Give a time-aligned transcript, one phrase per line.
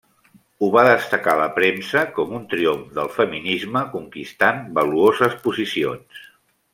[0.61, 6.25] Ho va destacar la premsa com un triomf del feminisme conquistant valuoses posicions.